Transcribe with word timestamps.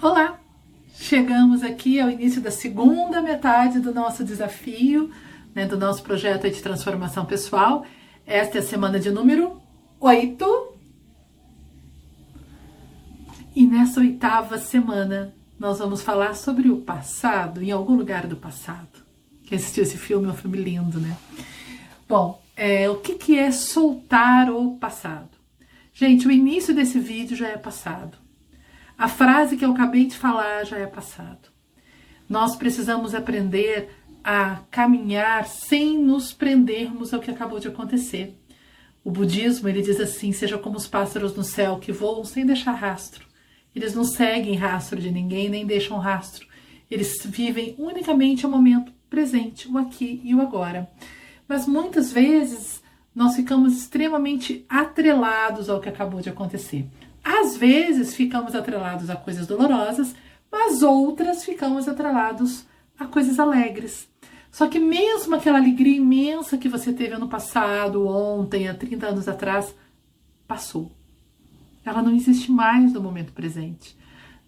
Olá! 0.00 0.38
Chegamos 0.94 1.64
aqui 1.64 1.98
ao 1.98 2.08
início 2.08 2.40
da 2.40 2.52
segunda 2.52 3.20
metade 3.20 3.80
do 3.80 3.92
nosso 3.92 4.22
desafio, 4.22 5.10
né, 5.52 5.66
do 5.66 5.76
nosso 5.76 6.04
projeto 6.04 6.48
de 6.48 6.62
transformação 6.62 7.26
pessoal. 7.26 7.84
Esta 8.24 8.58
é 8.58 8.60
a 8.60 8.64
semana 8.64 9.00
de 9.00 9.10
número 9.10 9.60
8. 9.98 10.74
E 13.56 13.66
nessa 13.66 13.98
oitava 13.98 14.56
semana 14.56 15.34
nós 15.58 15.80
vamos 15.80 16.00
falar 16.00 16.36
sobre 16.36 16.68
o 16.68 16.76
passado, 16.76 17.60
em 17.60 17.72
algum 17.72 17.96
lugar 17.96 18.28
do 18.28 18.36
passado. 18.36 19.02
Quem 19.46 19.58
assistiu 19.58 19.82
esse 19.82 19.98
filme 19.98 20.28
é 20.28 20.30
um 20.30 20.36
filme 20.36 20.58
lindo, 20.58 21.00
né? 21.00 21.16
Bom, 22.08 22.40
é, 22.56 22.88
o 22.88 22.98
que, 22.98 23.16
que 23.16 23.36
é 23.36 23.50
soltar 23.50 24.48
o 24.48 24.76
passado? 24.76 25.30
Gente, 25.92 26.28
o 26.28 26.30
início 26.30 26.72
desse 26.72 27.00
vídeo 27.00 27.36
já 27.36 27.48
é 27.48 27.58
passado. 27.58 28.27
A 28.98 29.06
frase 29.06 29.56
que 29.56 29.64
eu 29.64 29.70
acabei 29.70 30.06
de 30.06 30.16
falar 30.16 30.64
já 30.64 30.76
é 30.76 30.84
passado. 30.84 31.50
Nós 32.28 32.56
precisamos 32.56 33.14
aprender 33.14 33.90
a 34.24 34.56
caminhar 34.72 35.46
sem 35.46 35.96
nos 35.96 36.32
prendermos 36.32 37.14
ao 37.14 37.20
que 37.20 37.30
acabou 37.30 37.60
de 37.60 37.68
acontecer. 37.68 38.36
O 39.04 39.10
budismo 39.12 39.68
ele 39.68 39.82
diz 39.82 40.00
assim: 40.00 40.32
seja 40.32 40.58
como 40.58 40.76
os 40.76 40.88
pássaros 40.88 41.36
no 41.36 41.44
céu 41.44 41.78
que 41.78 41.92
voam 41.92 42.24
sem 42.24 42.44
deixar 42.44 42.72
rastro. 42.72 43.24
Eles 43.72 43.94
não 43.94 44.02
seguem 44.02 44.56
rastro 44.56 45.00
de 45.00 45.12
ninguém 45.12 45.48
nem 45.48 45.64
deixam 45.64 45.96
rastro. 45.98 46.44
Eles 46.90 47.24
vivem 47.24 47.76
unicamente 47.78 48.44
o 48.44 48.50
momento 48.50 48.92
presente, 49.08 49.68
o 49.68 49.78
aqui 49.78 50.20
e 50.24 50.34
o 50.34 50.40
agora. 50.40 50.90
Mas 51.46 51.68
muitas 51.68 52.12
vezes 52.12 52.82
nós 53.14 53.36
ficamos 53.36 53.78
extremamente 53.78 54.66
atrelados 54.68 55.70
ao 55.70 55.80
que 55.80 55.88
acabou 55.88 56.20
de 56.20 56.30
acontecer. 56.30 56.84
Às 57.30 57.58
vezes 57.58 58.14
ficamos 58.14 58.54
atrelados 58.54 59.10
a 59.10 59.16
coisas 59.16 59.46
dolorosas, 59.46 60.14
mas 60.50 60.82
outras 60.82 61.44
ficamos 61.44 61.86
atrelados 61.86 62.64
a 62.98 63.04
coisas 63.04 63.38
alegres. 63.38 64.08
Só 64.50 64.66
que 64.66 64.78
mesmo 64.78 65.34
aquela 65.34 65.58
alegria 65.58 65.98
imensa 65.98 66.56
que 66.56 66.70
você 66.70 66.90
teve 66.90 67.12
ano 67.12 67.28
passado, 67.28 68.08
ontem, 68.08 68.66
há 68.66 68.72
30 68.72 69.08
anos 69.08 69.28
atrás, 69.28 69.74
passou. 70.46 70.90
Ela 71.84 72.00
não 72.00 72.14
existe 72.14 72.50
mais 72.50 72.94
no 72.94 73.02
momento 73.02 73.34
presente. 73.34 73.94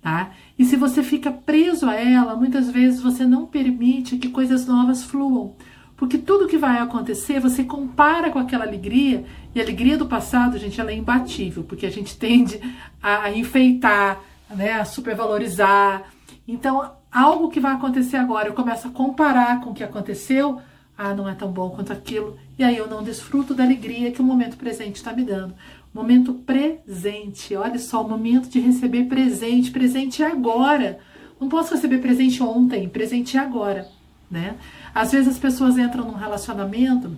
Tá? 0.00 0.30
E 0.58 0.64
se 0.64 0.74
você 0.74 1.02
fica 1.02 1.30
preso 1.30 1.86
a 1.86 1.94
ela, 1.94 2.34
muitas 2.34 2.70
vezes 2.70 3.02
você 3.02 3.26
não 3.26 3.44
permite 3.44 4.16
que 4.16 4.30
coisas 4.30 4.64
novas 4.66 5.04
fluam. 5.04 5.54
Porque 6.00 6.16
tudo 6.16 6.48
que 6.48 6.56
vai 6.56 6.78
acontecer, 6.78 7.40
você 7.40 7.62
compara 7.62 8.30
com 8.30 8.38
aquela 8.38 8.64
alegria, 8.64 9.22
e 9.54 9.60
a 9.60 9.62
alegria 9.62 9.98
do 9.98 10.06
passado, 10.06 10.56
gente, 10.56 10.80
ela 10.80 10.90
é 10.90 10.94
imbatível, 10.94 11.62
porque 11.62 11.84
a 11.84 11.90
gente 11.90 12.16
tende 12.18 12.58
a 13.02 13.30
enfeitar, 13.30 14.18
né, 14.48 14.80
a 14.80 14.86
supervalorizar. 14.86 16.04
Então, 16.48 16.90
algo 17.12 17.50
que 17.50 17.60
vai 17.60 17.74
acontecer 17.74 18.16
agora, 18.16 18.48
eu 18.48 18.54
começo 18.54 18.88
a 18.88 18.90
comparar 18.90 19.60
com 19.60 19.72
o 19.72 19.74
que 19.74 19.84
aconteceu, 19.84 20.58
ah, 20.96 21.12
não 21.12 21.28
é 21.28 21.34
tão 21.34 21.52
bom 21.52 21.68
quanto 21.68 21.92
aquilo, 21.92 22.38
e 22.58 22.64
aí 22.64 22.78
eu 22.78 22.88
não 22.88 23.02
desfruto 23.02 23.52
da 23.52 23.62
alegria 23.62 24.10
que 24.10 24.22
o 24.22 24.24
momento 24.24 24.56
presente 24.56 24.96
está 24.96 25.12
me 25.12 25.22
dando. 25.22 25.54
Momento 25.92 26.32
presente, 26.32 27.54
olha 27.54 27.78
só, 27.78 28.02
o 28.02 28.08
momento 28.08 28.48
de 28.48 28.58
receber 28.58 29.04
presente, 29.04 29.70
presente 29.70 30.22
agora. 30.22 30.98
Não 31.38 31.50
posso 31.50 31.74
receber 31.74 31.98
presente 31.98 32.42
ontem, 32.42 32.88
presente 32.88 33.36
agora 33.36 33.86
né? 34.30 34.54
Às 34.94 35.12
vezes 35.12 35.28
as 35.28 35.38
pessoas 35.38 35.78
entram 35.78 36.04
num 36.04 36.14
relacionamento 36.14 37.16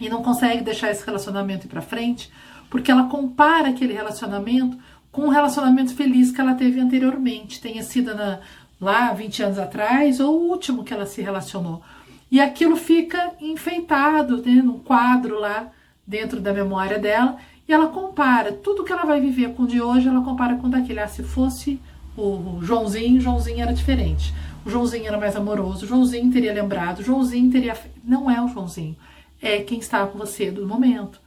e 0.00 0.08
não 0.08 0.22
conseguem 0.22 0.62
deixar 0.62 0.90
esse 0.90 1.04
relacionamento 1.04 1.66
ir 1.66 1.68
para 1.68 1.82
frente 1.82 2.30
porque 2.74 2.90
ela 2.90 3.04
compara 3.04 3.68
aquele 3.68 3.92
relacionamento 3.92 4.76
com 5.12 5.22
o 5.22 5.26
um 5.26 5.28
relacionamento 5.28 5.94
feliz 5.94 6.32
que 6.32 6.40
ela 6.40 6.54
teve 6.54 6.80
anteriormente, 6.80 7.60
tenha 7.60 7.84
sido 7.84 8.14
na, 8.16 8.40
lá 8.80 9.12
20 9.12 9.42
anos 9.44 9.58
atrás 9.60 10.18
ou 10.18 10.40
o 10.40 10.50
último 10.50 10.82
que 10.82 10.92
ela 10.92 11.06
se 11.06 11.22
relacionou. 11.22 11.80
E 12.28 12.40
aquilo 12.40 12.74
fica 12.74 13.30
enfeitado 13.40 14.38
né, 14.38 14.60
num 14.60 14.80
quadro 14.80 15.38
lá 15.38 15.68
dentro 16.04 16.40
da 16.40 16.52
memória 16.52 16.98
dela 16.98 17.36
e 17.68 17.72
ela 17.72 17.86
compara 17.86 18.50
tudo 18.52 18.82
que 18.82 18.92
ela 18.92 19.04
vai 19.04 19.20
viver 19.20 19.54
com 19.54 19.62
o 19.62 19.66
de 19.68 19.80
hoje, 19.80 20.08
ela 20.08 20.22
compara 20.22 20.56
com 20.56 20.68
daquele. 20.68 20.98
Ah, 20.98 21.06
se 21.06 21.22
fosse 21.22 21.80
o 22.16 22.58
Joãozinho, 22.60 23.20
Joãozinho 23.20 23.60
era 23.60 23.72
diferente. 23.72 24.34
Joãozinho 24.66 25.06
era 25.06 25.18
mais 25.18 25.36
amoroso, 25.36 25.86
Joãozinho 25.86 26.32
teria 26.32 26.52
lembrado, 26.52 27.02
Joãozinho 27.02 27.50
teria. 27.50 27.76
Não 28.02 28.30
é 28.30 28.42
o 28.42 28.48
Joãozinho, 28.48 28.96
é 29.40 29.60
quem 29.60 29.78
está 29.78 30.06
com 30.06 30.18
você 30.18 30.50
do 30.50 30.66
momento, 30.66 31.20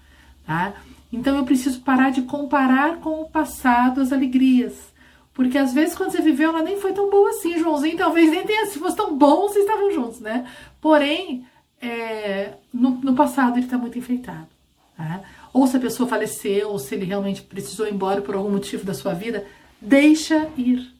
tá? 0.45 0.73
Então 1.11 1.37
eu 1.37 1.45
preciso 1.45 1.81
parar 1.81 2.09
de 2.09 2.23
comparar 2.23 2.97
com 2.97 3.21
o 3.21 3.29
passado 3.29 4.01
as 4.01 4.11
alegrias. 4.11 4.95
Porque 5.33 5.57
às 5.57 5.71
vezes 5.71 5.95
quando 5.95 6.11
você 6.11 6.21
viveu, 6.21 6.49
ela 6.49 6.63
nem 6.63 6.79
foi 6.79 6.93
tão 6.93 7.09
boa 7.11 7.29
assim. 7.29 7.59
Joãozinho 7.59 7.95
talvez 7.95 8.29
nem 8.31 8.43
tenha, 8.43 8.65
se 8.65 8.79
fosse 8.79 8.97
tão 8.97 9.15
bom, 9.15 9.47
vocês 9.47 9.65
estavam 9.65 9.91
juntos, 9.91 10.19
né? 10.19 10.47
Porém, 10.81 11.45
é, 11.79 12.53
no, 12.73 12.89
no, 12.89 13.15
passado 13.15 13.57
ele 13.57 13.65
está 13.65 13.77
muito 13.77 13.99
enfeitado. 13.99 14.47
Tá? 14.97 15.21
Ou 15.53 15.67
se 15.67 15.77
a 15.77 15.79
pessoa 15.79 16.09
faleceu, 16.09 16.69
ou 16.69 16.79
se 16.79 16.95
ele 16.95 17.05
realmente 17.05 17.43
precisou 17.43 17.87
ir 17.87 17.93
embora 17.93 18.21
por 18.21 18.35
algum 18.35 18.49
motivo 18.49 18.83
da 18.83 18.95
sua 18.95 19.13
vida, 19.13 19.45
deixa 19.79 20.49
ir. 20.57 20.96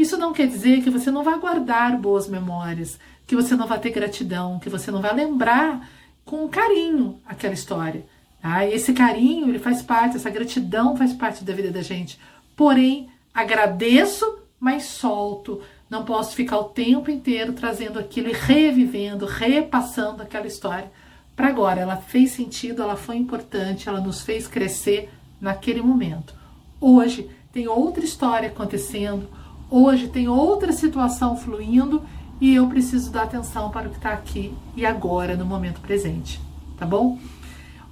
Isso 0.00 0.16
não 0.16 0.32
quer 0.32 0.46
dizer 0.46 0.82
que 0.82 0.88
você 0.88 1.10
não 1.10 1.22
vai 1.22 1.38
guardar 1.38 1.94
boas 1.98 2.26
memórias, 2.26 2.98
que 3.26 3.36
você 3.36 3.54
não 3.54 3.66
vai 3.66 3.78
ter 3.78 3.90
gratidão, 3.90 4.58
que 4.58 4.70
você 4.70 4.90
não 4.90 5.02
vai 5.02 5.14
lembrar 5.14 5.86
com 6.24 6.48
carinho 6.48 7.20
aquela 7.26 7.52
história. 7.52 8.06
Tá? 8.40 8.64
E 8.64 8.72
esse 8.72 8.94
carinho, 8.94 9.50
ele 9.50 9.58
faz 9.58 9.82
parte, 9.82 10.16
essa 10.16 10.30
gratidão 10.30 10.96
faz 10.96 11.12
parte 11.12 11.44
da 11.44 11.52
vida 11.52 11.70
da 11.70 11.82
gente. 11.82 12.18
Porém, 12.56 13.10
agradeço, 13.34 14.38
mas 14.58 14.84
solto. 14.84 15.60
Não 15.90 16.02
posso 16.02 16.34
ficar 16.34 16.56
o 16.56 16.70
tempo 16.70 17.10
inteiro 17.10 17.52
trazendo 17.52 17.98
aquilo 17.98 18.30
e 18.30 18.32
revivendo, 18.32 19.26
repassando 19.26 20.22
aquela 20.22 20.46
história 20.46 20.90
para 21.36 21.48
agora. 21.48 21.78
Ela 21.78 21.98
fez 21.98 22.30
sentido, 22.30 22.82
ela 22.82 22.96
foi 22.96 23.18
importante, 23.18 23.86
ela 23.86 24.00
nos 24.00 24.22
fez 24.22 24.48
crescer 24.48 25.10
naquele 25.38 25.82
momento. 25.82 26.34
Hoje 26.80 27.28
tem 27.52 27.68
outra 27.68 28.02
história 28.02 28.48
acontecendo, 28.48 29.28
Hoje 29.70 30.08
tem 30.08 30.28
outra 30.28 30.72
situação 30.72 31.36
fluindo 31.36 32.02
e 32.40 32.56
eu 32.56 32.66
preciso 32.66 33.12
dar 33.12 33.22
atenção 33.22 33.70
para 33.70 33.86
o 33.86 33.90
que 33.90 33.98
está 33.98 34.12
aqui 34.12 34.52
e 34.74 34.84
agora, 34.84 35.36
no 35.36 35.44
momento 35.44 35.80
presente, 35.80 36.40
tá 36.76 36.84
bom? 36.84 37.20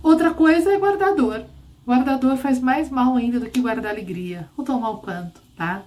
Outra 0.02 0.34
coisa 0.34 0.72
é 0.72 0.76
guardador. 0.76 1.44
Guardador 1.86 2.36
faz 2.36 2.58
mais 2.58 2.90
mal 2.90 3.14
ainda 3.14 3.38
do 3.38 3.48
que 3.48 3.60
guardar 3.60 3.92
alegria, 3.92 4.50
ou 4.56 4.64
tão 4.64 4.80
mal 4.80 4.98
quanto, 4.98 5.40
tá? 5.56 5.82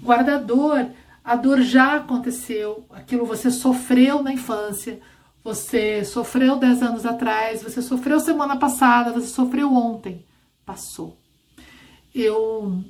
Guardador, 0.00 0.86
a 1.24 1.34
dor 1.34 1.60
já 1.60 1.96
aconteceu, 1.96 2.86
aquilo 2.92 3.26
você 3.26 3.50
sofreu 3.50 4.22
na 4.22 4.32
infância, 4.32 5.00
você 5.42 6.04
sofreu 6.04 6.56
10 6.56 6.82
anos 6.82 7.04
atrás, 7.04 7.64
você 7.64 7.82
sofreu 7.82 8.20
semana 8.20 8.56
passada, 8.56 9.12
você 9.12 9.26
sofreu 9.26 9.74
ontem, 9.74 10.24
passou. 10.64 11.16
Eu 12.14 12.84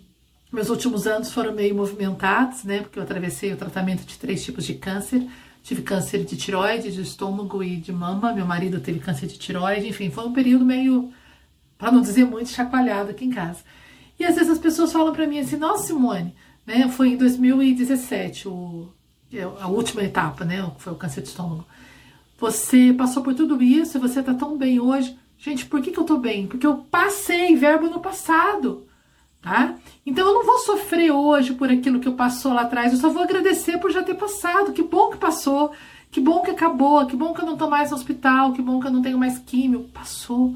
meus 0.52 0.68
últimos 0.68 1.06
anos 1.06 1.32
foram 1.32 1.54
meio 1.54 1.74
movimentados, 1.74 2.62
né? 2.62 2.82
Porque 2.82 2.98
eu 2.98 3.02
atravessei 3.02 3.54
o 3.54 3.56
tratamento 3.56 4.04
de 4.04 4.18
três 4.18 4.44
tipos 4.44 4.66
de 4.66 4.74
câncer. 4.74 5.26
Tive 5.62 5.80
câncer 5.80 6.24
de 6.24 6.36
tiroide, 6.36 6.92
de 6.92 7.00
estômago 7.00 7.62
e 7.64 7.76
de 7.76 7.90
mama. 7.90 8.34
Meu 8.34 8.44
marido 8.44 8.78
teve 8.78 9.00
câncer 9.00 9.26
de 9.26 9.38
tiroide. 9.38 9.88
Enfim, 9.88 10.10
foi 10.10 10.26
um 10.26 10.32
período 10.32 10.64
meio, 10.64 11.10
para 11.78 11.90
não 11.90 12.02
dizer 12.02 12.26
muito, 12.26 12.50
chacoalhado 12.50 13.10
aqui 13.10 13.24
em 13.24 13.30
casa. 13.30 13.60
E 14.20 14.24
às 14.24 14.34
vezes 14.34 14.50
as 14.50 14.58
pessoas 14.58 14.92
falam 14.92 15.14
para 15.14 15.26
mim 15.26 15.38
assim: 15.38 15.56
Nossa, 15.56 15.86
Simone, 15.86 16.34
né? 16.66 16.86
Foi 16.88 17.08
em 17.08 17.16
2017 17.16 18.48
o, 18.48 18.92
a 19.58 19.68
última 19.68 20.02
etapa, 20.02 20.44
né? 20.44 20.70
Foi 20.76 20.92
o 20.92 20.96
câncer 20.96 21.22
de 21.22 21.28
estômago. 21.28 21.66
Você 22.38 22.92
passou 22.92 23.22
por 23.22 23.34
tudo 23.34 23.62
isso 23.62 23.96
e 23.96 24.00
você 24.00 24.22
tá 24.22 24.34
tão 24.34 24.58
bem 24.58 24.78
hoje. 24.78 25.16
Gente, 25.38 25.64
por 25.64 25.80
que, 25.80 25.92
que 25.92 25.98
eu 25.98 26.04
tô 26.04 26.18
bem? 26.18 26.46
Porque 26.46 26.66
eu 26.66 26.76
passei 26.90 27.56
verbo 27.56 27.88
no 27.88 28.00
passado 28.00 28.86
tá? 29.42 29.74
Então 30.06 30.26
eu 30.26 30.34
não 30.34 30.46
vou 30.46 30.58
sofrer 30.58 31.10
hoje 31.10 31.52
por 31.52 31.68
aquilo 31.68 32.00
que 32.00 32.08
eu 32.08 32.14
passou 32.14 32.54
lá 32.54 32.62
atrás, 32.62 32.92
eu 32.92 32.98
só 32.98 33.10
vou 33.10 33.22
agradecer 33.22 33.78
por 33.78 33.90
já 33.90 34.02
ter 34.02 34.14
passado. 34.14 34.72
Que 34.72 34.82
bom 34.82 35.10
que 35.10 35.18
passou, 35.18 35.72
que 36.10 36.20
bom 36.20 36.40
que 36.40 36.52
acabou, 36.52 37.04
que 37.06 37.16
bom 37.16 37.34
que 37.34 37.42
eu 37.42 37.46
não 37.46 37.56
tô 37.56 37.68
mais 37.68 37.90
no 37.90 37.96
hospital, 37.96 38.52
que 38.52 38.62
bom 38.62 38.80
que 38.80 38.86
eu 38.86 38.92
não 38.92 39.02
tenho 39.02 39.18
mais 39.18 39.38
químio, 39.38 39.88
passou. 39.92 40.54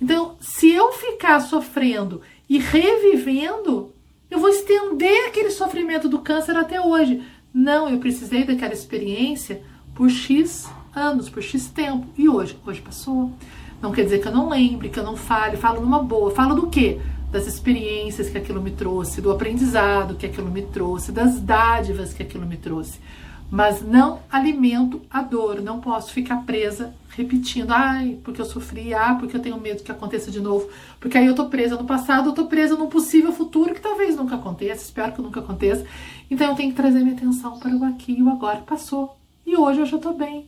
Então, 0.00 0.36
se 0.40 0.68
eu 0.68 0.92
ficar 0.92 1.38
sofrendo 1.40 2.22
e 2.48 2.58
revivendo, 2.58 3.92
eu 4.30 4.40
vou 4.40 4.48
estender 4.48 5.28
aquele 5.28 5.50
sofrimento 5.50 6.08
do 6.08 6.18
câncer 6.18 6.56
até 6.56 6.80
hoje. 6.80 7.22
Não, 7.54 7.88
eu 7.88 7.98
precisei 7.98 8.44
daquela 8.44 8.72
experiência 8.72 9.62
por 9.94 10.08
X 10.08 10.68
anos, 10.94 11.28
por 11.28 11.42
X 11.42 11.68
tempo. 11.68 12.06
E 12.16 12.28
hoje? 12.28 12.58
Hoje 12.66 12.80
passou. 12.80 13.30
Não 13.80 13.92
quer 13.92 14.04
dizer 14.04 14.20
que 14.20 14.28
eu 14.28 14.32
não 14.32 14.48
lembre, 14.48 14.88
que 14.88 14.98
eu 14.98 15.04
não 15.04 15.16
fale, 15.16 15.56
falo 15.56 15.80
numa 15.80 16.02
boa. 16.02 16.30
Falo 16.30 16.54
do 16.54 16.68
quê? 16.68 17.00
Das 17.32 17.46
experiências 17.46 18.28
que 18.28 18.36
aquilo 18.36 18.60
me 18.60 18.70
trouxe, 18.70 19.22
do 19.22 19.30
aprendizado 19.30 20.14
que 20.14 20.26
aquilo 20.26 20.50
me 20.50 20.62
trouxe, 20.62 21.10
das 21.10 21.40
dádivas 21.40 22.12
que 22.12 22.22
aquilo 22.22 22.46
me 22.46 22.58
trouxe. 22.58 23.00
mas 23.50 23.82
não 23.82 24.20
alimento 24.30 25.02
a 25.10 25.20
dor, 25.20 25.60
não 25.60 25.78
posso 25.78 26.10
ficar 26.10 26.38
presa 26.46 26.94
repetindo, 27.10 27.70
ai, 27.70 28.18
porque 28.24 28.40
eu 28.40 28.46
sofri, 28.46 28.94
ah, 28.94 29.14
porque 29.20 29.36
eu 29.36 29.40
tenho 29.40 29.60
medo 29.60 29.82
que 29.82 29.92
aconteça 29.92 30.30
de 30.30 30.40
novo, 30.40 30.70
porque 30.98 31.18
aí 31.18 31.26
eu 31.26 31.34
tô 31.34 31.50
presa 31.50 31.76
no 31.76 31.84
passado, 31.84 32.30
eu 32.30 32.32
tô 32.32 32.46
presa 32.46 32.76
num 32.76 32.86
possível 32.86 33.30
futuro 33.30 33.74
que 33.74 33.80
talvez 33.80 34.16
nunca 34.16 34.36
aconteça, 34.36 34.82
espero 34.82 35.12
que 35.12 35.20
nunca 35.20 35.40
aconteça. 35.40 35.84
Então 36.30 36.48
eu 36.48 36.56
tenho 36.56 36.70
que 36.70 36.76
trazer 36.76 37.00
minha 37.00 37.14
atenção 37.14 37.58
para 37.58 37.76
o 37.76 37.84
aqui 37.84 38.14
e 38.18 38.22
o 38.22 38.30
agora 38.30 38.60
passou. 38.60 39.18
E 39.44 39.54
hoje 39.54 39.80
eu 39.80 39.86
já 39.86 39.98
tô 39.98 40.14
bem, 40.14 40.46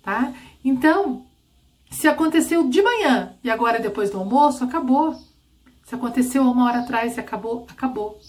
tá? 0.00 0.32
Então, 0.64 1.24
se 1.90 2.06
aconteceu 2.06 2.68
de 2.68 2.80
manhã 2.80 3.34
e 3.42 3.50
agora 3.50 3.78
é 3.78 3.82
depois 3.82 4.08
do 4.08 4.18
almoço, 4.18 4.62
acabou. 4.62 5.16
Se 5.90 5.96
aconteceu 5.96 6.48
uma 6.48 6.66
hora 6.66 6.78
atrás 6.78 7.16
e 7.16 7.20
acabou, 7.20 7.66
acabou. 7.68 8.20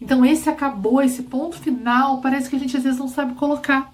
Então 0.00 0.24
esse 0.24 0.48
acabou, 0.48 1.02
esse 1.02 1.24
ponto 1.24 1.58
final, 1.58 2.22
parece 2.22 2.48
que 2.48 2.56
a 2.56 2.58
gente 2.58 2.74
às 2.74 2.82
vezes 2.82 2.98
não 2.98 3.08
sabe 3.08 3.34
colocar, 3.34 3.92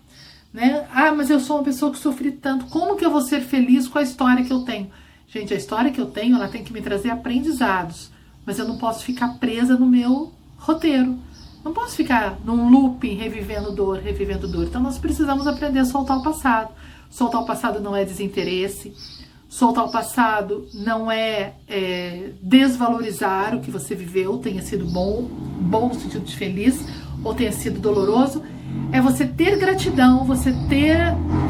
né? 0.52 0.86
Ah, 0.94 1.10
mas 1.10 1.28
eu 1.28 1.40
sou 1.40 1.56
uma 1.56 1.64
pessoa 1.64 1.90
que 1.90 1.98
sofri 1.98 2.30
tanto, 2.30 2.66
como 2.66 2.94
que 2.94 3.04
eu 3.04 3.10
vou 3.10 3.20
ser 3.20 3.40
feliz 3.40 3.88
com 3.88 3.98
a 3.98 4.02
história 4.02 4.44
que 4.44 4.52
eu 4.52 4.60
tenho? 4.60 4.92
Gente, 5.26 5.52
a 5.52 5.56
história 5.56 5.90
que 5.90 6.00
eu 6.00 6.06
tenho, 6.06 6.36
ela 6.36 6.46
tem 6.46 6.62
que 6.62 6.72
me 6.72 6.80
trazer 6.80 7.10
aprendizados, 7.10 8.12
mas 8.46 8.60
eu 8.60 8.68
não 8.68 8.78
posso 8.78 9.04
ficar 9.04 9.40
presa 9.40 9.76
no 9.76 9.86
meu 9.86 10.32
roteiro. 10.56 11.18
Não 11.64 11.72
posso 11.72 11.96
ficar 11.96 12.38
num 12.44 12.70
looping 12.70 13.16
revivendo 13.16 13.72
dor, 13.72 13.98
revivendo 13.98 14.46
dor. 14.46 14.66
Então 14.68 14.80
nós 14.80 14.98
precisamos 14.98 15.48
aprender 15.48 15.80
a 15.80 15.84
soltar 15.84 16.16
o 16.16 16.22
passado. 16.22 16.72
Soltar 17.10 17.42
o 17.42 17.44
passado 17.44 17.80
não 17.80 17.96
é 17.96 18.04
desinteresse. 18.04 18.94
Soltar 19.50 19.85
o 19.85 19.91
passado 19.91 20.69
não 20.73 21.11
é, 21.11 21.55
é, 21.67 22.31
desvalorizar 22.41 23.52
o 23.56 23.61
que 23.61 23.69
você 23.69 23.97
viveu, 23.97 24.38
tenha 24.38 24.62
sido 24.62 24.85
bom, 24.85 25.25
bom 25.25 25.88
no 25.88 25.94
sentido 25.94 26.25
de 26.25 26.37
feliz, 26.37 26.87
ou 27.25 27.35
tenha 27.35 27.50
sido 27.50 27.81
doloroso. 27.81 28.44
É 28.93 29.00
você 29.00 29.26
ter 29.26 29.58
gratidão, 29.58 30.25
você 30.25 30.52
ter 30.69 30.99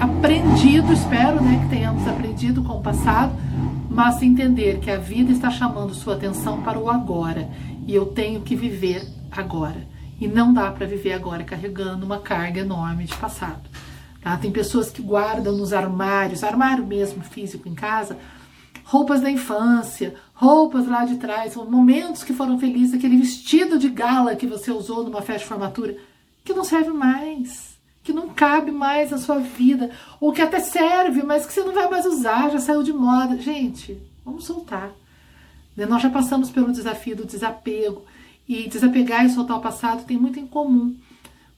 aprendido, 0.01 0.91
espero 0.95 1.43
né, 1.43 1.61
que 1.63 1.77
tenhamos 1.77 2.09
aprendido 2.09 2.63
com 2.63 2.79
o 2.79 2.83
passado, 2.83 3.35
mas 3.91 4.23
entender 4.23 4.79
que 4.79 4.91
a 4.91 4.97
vida 4.97 5.31
está 5.31 5.51
chamando 5.51 5.93
sua 5.93 6.15
atenção 6.15 6.63
para 6.63 6.79
o 6.79 6.89
agora 6.89 7.51
e 7.87 7.95
eu 7.95 8.07
tenho 8.07 8.41
que 8.41 8.57
viver 8.57 9.07
agora. 9.31 9.87
E 10.19 10.27
não 10.27 10.55
dá 10.55 10.71
para 10.71 10.87
viver 10.87 11.13
agora 11.13 11.45
carregando 11.45 12.07
uma 12.07 12.19
carga 12.19 12.61
enorme 12.61 13.05
de 13.05 13.15
passado. 13.15 13.69
Tá? 14.23 14.37
Tem 14.37 14.51
pessoas 14.51 14.91
que 14.91 15.03
guardam 15.03 15.57
nos 15.57 15.73
armários, 15.73 16.45
armário 16.45 16.87
mesmo 16.87 17.23
físico 17.23 17.69
em 17.69 17.75
casa, 17.75 18.19
roupas 18.85 19.21
da 19.21 19.31
infância, 19.31 20.15
roupas 20.35 20.87
lá 20.87 21.05
de 21.05 21.17
trás, 21.17 21.55
momentos 21.57 22.23
que 22.23 22.33
foram 22.33 22.59
felizes, 22.59 22.95
aquele 22.95 23.17
vestido 23.17 23.79
de 23.79 23.89
gala 23.89 24.37
que 24.37 24.47
você 24.47 24.71
usou 24.71 25.05
numa 25.05 25.23
festa 25.23 25.43
de 25.43 25.49
formatura, 25.49 25.97
que 26.45 26.53
não 26.53 26.65
serve 26.65 26.91
mais, 26.91 27.79
que 28.03 28.13
não 28.13 28.29
cabe 28.29 28.71
mais 28.71 29.11
na 29.11 29.19
sua 29.19 29.39
vida, 29.39 29.91
ou 30.21 30.33
que 30.33 30.43
até 30.43 30.61
serve, 30.61 31.23
mas 31.23 31.47
que 31.47 31.53
você 31.53 31.63
não 31.63 31.73
vai 31.73 31.89
mais 31.89 32.05
usar, 32.05 32.51
já 32.51 32.59
saiu 32.59 32.83
de 32.83 32.93
moda. 32.93 33.39
Gente, 33.39 34.01
vamos 34.25 34.45
soltar. 34.45 34.91
Né, 35.77 35.87
nós 35.87 36.03
já 36.03 36.11
passamos 36.11 36.51
pelo 36.51 36.73
desafio 36.73 37.17
do 37.17 37.25
desapego, 37.25 38.05
e 38.51 38.69
desapegar 38.69 39.25
e 39.25 39.31
soltar 39.31 39.59
o 39.59 39.61
passado 39.61 40.05
tem 40.05 40.19
muito 40.19 40.41
em 40.41 40.47
comum 40.47 40.97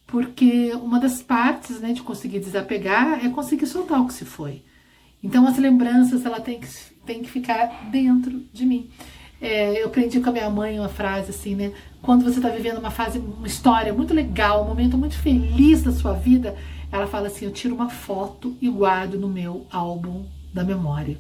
porque 0.06 0.72
uma 0.75 1.00
das 1.00 1.22
partes 1.22 1.81
né, 1.81 1.93
de 1.93 2.02
conseguir 2.02 2.40
desapegar 2.40 3.25
é 3.25 3.28
conseguir 3.28 3.66
soltar 3.66 4.00
o 4.00 4.06
que 4.06 4.14
se 4.14 4.25
foi. 4.25 4.62
Então 5.22 5.46
as 5.46 5.56
lembranças 5.56 6.26
ela 6.26 6.40
tem 6.40 6.60
que, 6.60 6.69
tem 7.06 7.22
que 7.22 7.31
ficar 7.31 7.90
dentro 7.90 8.43
de 8.52 8.66
mim. 8.66 8.90
É, 9.40 9.82
eu 9.82 9.87
aprendi 9.87 10.20
com 10.20 10.28
a 10.28 10.32
minha 10.32 10.50
mãe 10.50 10.78
uma 10.78 10.88
frase 10.88 11.31
assim, 11.31 11.54
né? 11.54 11.72
Quando 12.00 12.25
você 12.25 12.38
está 12.38 12.49
vivendo 12.49 12.78
uma 12.78 12.90
fase, 12.90 13.19
uma 13.19 13.46
história 13.46 13.93
muito 13.93 14.14
legal, 14.14 14.64
um 14.64 14.69
momento 14.69 14.96
muito 14.96 15.16
feliz 15.19 15.82
da 15.82 15.90
sua 15.93 16.12
vida, 16.12 16.56
ela 16.93 17.06
fala 17.06 17.26
assim: 17.26 17.46
eu 17.46 17.50
tiro 17.50 17.75
uma 17.75 17.88
foto 17.88 18.56
e 18.60 18.69
guardo 18.69 19.19
no 19.19 19.28
meu 19.28 19.66
álbum 19.70 20.26
da 20.52 20.62
memória, 20.62 21.19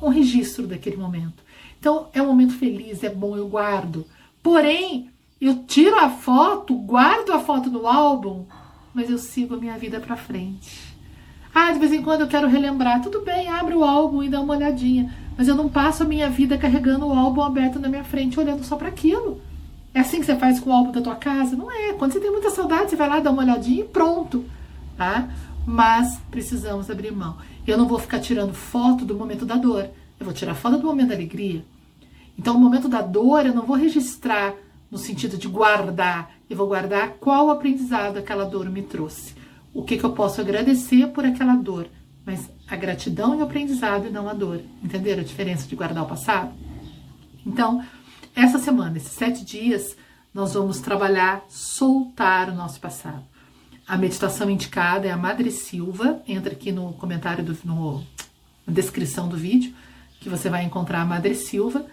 um 0.00 0.08
registro 0.08 0.66
daquele 0.66 0.96
momento. 0.96 1.42
Então 1.78 2.08
é 2.14 2.22
um 2.22 2.26
momento 2.26 2.54
feliz, 2.54 3.02
é 3.04 3.10
bom, 3.10 3.36
eu 3.36 3.48
guardo. 3.48 4.06
Porém, 4.42 5.10
eu 5.40 5.64
tiro 5.64 5.96
a 5.96 6.10
foto, 6.10 6.74
guardo 6.74 7.32
a 7.32 7.38
foto 7.38 7.70
no 7.70 7.86
álbum, 7.86 8.44
mas 8.92 9.08
eu 9.08 9.18
sigo 9.18 9.54
a 9.54 9.58
minha 9.58 9.78
vida 9.78 10.00
para 10.00 10.16
frente. 10.16 10.88
Ah, 11.54 11.72
de 11.72 11.78
vez 11.78 11.92
em 11.92 12.02
quando 12.02 12.22
eu 12.22 12.28
quero 12.28 12.48
relembrar. 12.48 13.00
Tudo 13.00 13.22
bem, 13.22 13.48
abre 13.48 13.74
o 13.74 13.84
álbum 13.84 14.22
e 14.22 14.28
dá 14.28 14.40
uma 14.40 14.54
olhadinha. 14.54 15.14
Mas 15.36 15.48
eu 15.48 15.54
não 15.54 15.68
passo 15.68 16.02
a 16.02 16.06
minha 16.06 16.28
vida 16.28 16.58
carregando 16.58 17.06
o 17.06 17.12
álbum 17.12 17.42
aberto 17.42 17.78
na 17.78 17.88
minha 17.88 18.04
frente, 18.04 18.38
olhando 18.38 18.64
só 18.64 18.76
para 18.76 18.88
aquilo. 18.88 19.40
É 19.94 20.00
assim 20.00 20.20
que 20.20 20.26
você 20.26 20.36
faz 20.36 20.60
com 20.60 20.70
o 20.70 20.72
álbum 20.72 20.92
da 20.92 21.00
tua 21.00 21.16
casa? 21.16 21.56
Não 21.56 21.70
é. 21.70 21.92
Quando 21.94 22.12
você 22.12 22.20
tem 22.20 22.30
muita 22.30 22.50
saudade, 22.50 22.90
você 22.90 22.96
vai 22.96 23.08
lá 23.08 23.20
dar 23.20 23.30
uma 23.30 23.42
olhadinha 23.42 23.80
e 23.80 23.84
pronto. 23.84 24.44
Tá? 24.96 25.28
Mas 25.66 26.20
precisamos 26.30 26.90
abrir 26.90 27.12
mão. 27.12 27.36
Eu 27.66 27.78
não 27.78 27.86
vou 27.86 27.98
ficar 27.98 28.18
tirando 28.18 28.52
foto 28.52 29.04
do 29.04 29.14
momento 29.14 29.46
da 29.46 29.56
dor. 29.56 29.88
Eu 30.18 30.24
vou 30.24 30.34
tirar 30.34 30.54
foto 30.54 30.78
do 30.78 30.86
momento 30.86 31.08
da 31.08 31.14
alegria. 31.14 31.64
Então, 32.38 32.56
o 32.56 32.60
momento 32.60 32.88
da 32.88 33.02
dor, 33.02 33.46
eu 33.46 33.54
não 33.54 33.66
vou 33.66 33.76
registrar 33.76 34.54
no 34.90 34.98
sentido 34.98 35.36
de 35.36 35.48
guardar. 35.48 36.30
Eu 36.48 36.56
vou 36.56 36.66
guardar 36.66 37.14
qual 37.20 37.50
aprendizado 37.50 38.18
aquela 38.18 38.44
dor 38.44 38.68
me 38.70 38.82
trouxe. 38.82 39.34
O 39.72 39.82
que, 39.82 39.98
que 39.98 40.04
eu 40.04 40.12
posso 40.12 40.40
agradecer 40.40 41.08
por 41.08 41.24
aquela 41.24 41.54
dor, 41.54 41.88
mas 42.24 42.50
a 42.66 42.76
gratidão 42.76 43.34
e 43.34 43.38
o 43.38 43.44
aprendizado 43.44 44.06
e 44.06 44.10
não 44.10 44.28
a 44.28 44.34
dor. 44.34 44.60
Entenderam 44.82 45.20
a 45.20 45.24
diferença 45.24 45.66
de 45.66 45.76
guardar 45.76 46.04
o 46.04 46.08
passado? 46.08 46.52
Então, 47.46 47.84
essa 48.34 48.58
semana, 48.58 48.96
esses 48.96 49.12
sete 49.12 49.44
dias, 49.44 49.96
nós 50.32 50.54
vamos 50.54 50.80
trabalhar 50.80 51.44
soltar 51.48 52.48
o 52.48 52.54
nosso 52.54 52.80
passado. 52.80 53.24
A 53.86 53.96
meditação 53.96 54.50
indicada 54.50 55.06
é 55.06 55.10
a 55.10 55.16
Madre 55.16 55.50
Silva. 55.50 56.22
Entra 56.28 56.52
aqui 56.52 56.70
no 56.70 56.92
comentário, 56.92 57.42
do, 57.42 57.56
no, 57.64 58.04
na 58.66 58.72
descrição 58.72 59.28
do 59.28 59.36
vídeo, 59.36 59.74
que 60.20 60.28
você 60.28 60.50
vai 60.50 60.62
encontrar 60.64 61.00
a 61.00 61.06
Madre 61.06 61.34
Silva. 61.34 61.86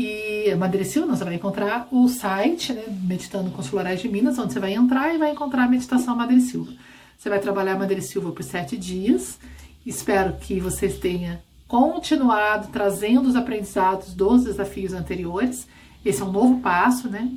E 0.00 0.54
Madre 0.54 0.84
Silva, 0.84 1.16
você 1.16 1.24
vai 1.24 1.34
encontrar 1.34 1.88
o 1.90 2.06
site, 2.06 2.72
né, 2.72 2.84
Meditando 3.02 3.50
com 3.50 3.60
os 3.60 3.66
Florais 3.66 4.00
de 4.00 4.08
Minas, 4.08 4.38
onde 4.38 4.52
você 4.52 4.60
vai 4.60 4.72
entrar 4.72 5.12
e 5.12 5.18
vai 5.18 5.32
encontrar 5.32 5.64
a 5.64 5.68
meditação 5.68 6.14
Madre 6.14 6.40
Silva. 6.40 6.70
Você 7.18 7.28
vai 7.28 7.40
trabalhar 7.40 7.72
a 7.72 7.78
Madre 7.80 8.00
Silva 8.00 8.30
por 8.30 8.44
sete 8.44 8.76
dias. 8.76 9.40
Espero 9.84 10.34
que 10.34 10.60
vocês 10.60 10.98
tenham 10.98 11.36
continuado 11.66 12.68
trazendo 12.68 13.28
os 13.28 13.34
aprendizados 13.34 14.14
dos 14.14 14.44
desafios 14.44 14.92
anteriores. 14.92 15.66
Esse 16.04 16.22
é 16.22 16.24
um 16.24 16.30
novo 16.30 16.60
passo, 16.60 17.08
né? 17.08 17.32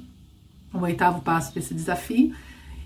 O 0.71 0.77
oitavo 0.81 1.23
passo 1.23 1.55
desse 1.55 1.73
desafio. 1.73 2.35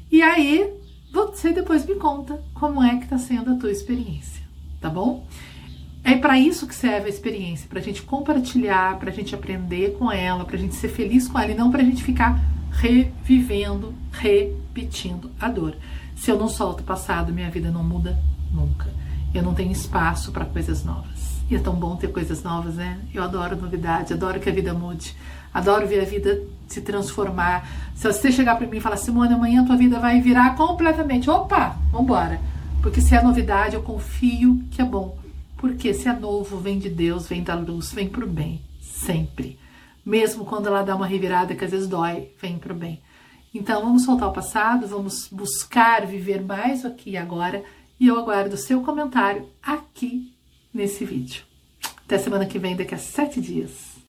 E 0.09 0.21
aí, 0.21 0.73
você 1.11 1.51
depois 1.51 1.85
me 1.85 1.95
conta 1.95 2.41
como 2.53 2.81
é 2.81 2.95
que 2.95 3.03
está 3.03 3.17
sendo 3.17 3.51
a 3.51 3.57
tua 3.57 3.73
experiência, 3.73 4.41
tá 4.79 4.89
bom? 4.89 5.27
É 6.07 6.15
para 6.15 6.37
isso 6.37 6.67
que 6.67 6.75
serve 6.75 7.07
a 7.07 7.09
experiência, 7.09 7.67
para 7.67 7.79
a 7.79 7.81
gente 7.81 8.03
compartilhar, 8.03 8.99
para 8.99 9.09
a 9.09 9.13
gente 9.13 9.33
aprender 9.33 9.97
com 9.97 10.11
ela, 10.11 10.45
para 10.45 10.55
a 10.55 10.59
gente 10.59 10.75
ser 10.75 10.89
feliz 10.89 11.27
com 11.27 11.39
ela 11.39 11.51
e 11.51 11.55
não 11.55 11.71
para 11.71 11.81
a 11.81 11.83
gente 11.83 12.03
ficar 12.03 12.39
revivendo, 12.69 13.91
repetindo 14.11 15.31
a 15.41 15.49
dor. 15.49 15.75
Se 16.15 16.29
eu 16.29 16.37
não 16.37 16.47
solto 16.47 16.81
o 16.81 16.83
passado, 16.83 17.33
minha 17.33 17.49
vida 17.49 17.71
não 17.71 17.83
muda 17.83 18.19
nunca. 18.53 18.87
Eu 19.33 19.41
não 19.41 19.55
tenho 19.55 19.71
espaço 19.71 20.31
para 20.31 20.45
coisas 20.45 20.85
novas. 20.85 21.41
E 21.49 21.55
é 21.55 21.59
tão 21.59 21.73
bom 21.73 21.95
ter 21.95 22.11
coisas 22.11 22.43
novas, 22.43 22.75
né? 22.75 22.99
Eu 23.11 23.23
adoro 23.23 23.59
novidade, 23.59 24.13
adoro 24.13 24.39
que 24.39 24.47
a 24.47 24.53
vida 24.53 24.75
mude, 24.75 25.15
adoro 25.51 25.87
ver 25.87 26.01
a 26.01 26.05
vida 26.05 26.39
se 26.67 26.81
transformar. 26.81 27.67
Se 27.95 28.05
você 28.05 28.31
chegar 28.31 28.57
para 28.57 28.67
mim 28.67 28.77
e 28.77 28.81
falar, 28.81 28.97
Simone, 28.97 29.33
amanhã 29.33 29.65
tua 29.65 29.75
vida 29.75 29.99
vai 29.99 30.21
virar 30.21 30.55
completamente. 30.55 31.31
Opa, 31.31 31.75
vambora. 31.91 32.39
Porque 32.79 33.01
se 33.01 33.15
é 33.15 33.23
novidade, 33.23 33.73
eu 33.73 33.81
confio 33.81 34.63
que 34.69 34.83
é 34.83 34.85
bom 34.85 35.24
porque 35.65 35.95
se 35.95 36.07
é 36.07 36.13
novo, 36.13 36.59
vem 36.59 36.77
de 36.77 36.91
Deus, 36.91 37.27
vem 37.27 37.41
da 37.41 37.55
luz, 37.55 37.91
vem 37.91 38.07
pro 38.07 38.27
bem, 38.27 38.61
sempre. 38.79 39.57
Mesmo 40.05 40.45
quando 40.45 40.67
ela 40.67 40.83
dá 40.83 40.95
uma 40.95 41.07
revirada 41.07 41.55
que 41.55 41.65
às 41.65 41.71
vezes 41.71 41.87
dói, 41.87 42.29
vem 42.39 42.59
pro 42.59 42.75
bem. 42.75 43.01
Então 43.51 43.81
vamos 43.81 44.05
soltar 44.05 44.29
o 44.29 44.31
passado, 44.31 44.87
vamos 44.87 45.27
buscar 45.27 46.05
viver 46.05 46.43
mais 46.43 46.85
aqui 46.85 47.09
e 47.11 47.17
agora. 47.17 47.63
E 47.99 48.05
eu 48.05 48.19
aguardo 48.19 48.53
o 48.53 48.59
seu 48.59 48.81
comentário 48.81 49.49
aqui 49.59 50.31
nesse 50.71 51.03
vídeo. 51.03 51.43
Até 52.05 52.19
semana 52.19 52.45
que 52.45 52.59
vem, 52.59 52.75
daqui 52.75 52.93
a 52.93 52.99
sete 52.99 53.41
dias. 53.41 53.94